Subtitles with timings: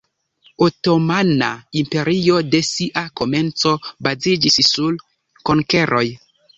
[0.67, 1.49] Otomana
[1.83, 3.77] Imperio de sia komenco
[4.09, 5.01] baziĝis sur
[5.49, 6.07] konkeroj.